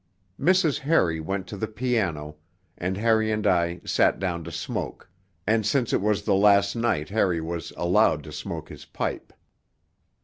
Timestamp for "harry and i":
2.97-3.81